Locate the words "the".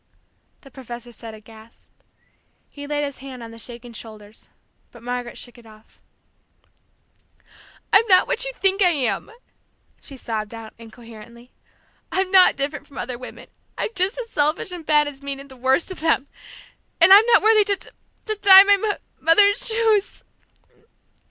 0.61-0.71, 3.51-3.59, 15.49-15.55